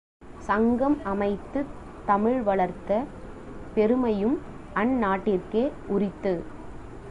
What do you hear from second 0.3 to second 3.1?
சங்கம் அமைத்துத் தமிழ் வளர்த்த